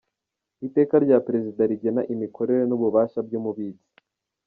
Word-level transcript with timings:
Iteka 0.67 0.95
rya 1.05 1.17
Perezida 1.25 1.61
rigena 1.71 2.01
imikorere 2.13 2.63
n‟ububasha 2.65 3.19
by‟Umubitsi 3.27 3.87